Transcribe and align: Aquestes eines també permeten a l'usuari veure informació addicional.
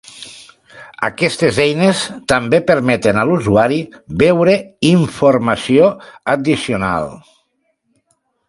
Aquestes 1.07 1.59
eines 1.65 1.99
també 2.33 2.61
permeten 2.71 3.19
a 3.23 3.27
l'usuari 3.33 3.79
veure 4.25 4.57
informació 4.93 5.93
addicional. 6.37 7.13